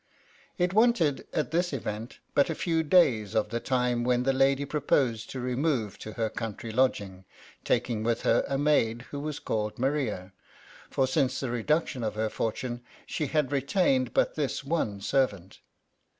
[0.57, 4.65] It wanted, at this event, but a few days of the time when the lady
[4.65, 7.23] proposed to remove to her country lodging,
[7.63, 10.33] taking with her a maid who was called Maria;
[10.89, 15.59] for since the reduction of her fortune, she had retained but this one servant.